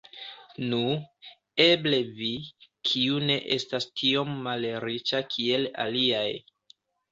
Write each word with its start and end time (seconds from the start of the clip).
Nu, 0.69 0.77
eble 1.65 1.99
vi, 2.21 2.31
kiu 2.91 3.21
ne 3.27 3.37
estas 3.59 3.89
tiom 4.03 4.35
malriĉa 4.49 5.23
kiel 5.37 5.71
aliaj. 5.87 6.29